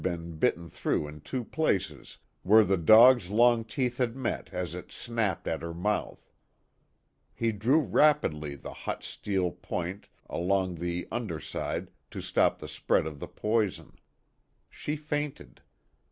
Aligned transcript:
been 0.01 0.31
bitten 0.31 0.67
through 0.67 1.07
in 1.07 1.21
two 1.21 1.43
places 1.43 2.17
where 2.41 2.63
the 2.63 2.75
dog's 2.75 3.29
long 3.29 3.63
teeth 3.63 3.97
had 3.99 4.15
met 4.15 4.49
as 4.51 4.73
it 4.73 4.91
snapped 4.91 5.47
at 5.47 5.61
her 5.61 5.75
mouth; 5.75 6.27
he 7.35 7.51
drew 7.51 7.79
rapidly 7.79 8.55
the 8.55 8.73
hot 8.73 9.03
steel 9.03 9.51
point 9.51 10.07
along 10.27 10.73
the 10.73 11.07
under 11.11 11.39
side 11.39 11.91
to 12.09 12.19
stop 12.19 12.57
the 12.57 12.67
spread 12.67 13.05
of 13.05 13.19
the 13.19 13.27
poison. 13.27 13.95
She 14.71 14.95
fainted. 14.95 15.61